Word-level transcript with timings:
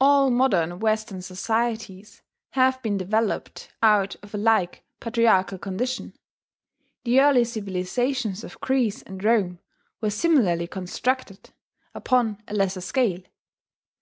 All 0.00 0.30
modern 0.30 0.78
Western 0.80 1.20
societies 1.20 2.22
have 2.52 2.80
been 2.80 2.96
developed 2.96 3.70
out 3.82 4.16
of 4.22 4.32
a 4.32 4.38
like 4.38 4.86
patriarchal 5.00 5.58
condition: 5.58 6.16
the 7.04 7.20
early 7.20 7.44
civilizations 7.44 8.42
of 8.42 8.58
Greece 8.62 9.02
and 9.02 9.22
Rome 9.22 9.58
were 10.00 10.08
similarly 10.08 10.66
constructed, 10.66 11.50
upon 11.94 12.42
a 12.48 12.54
lesser 12.54 12.80
scale. 12.80 13.20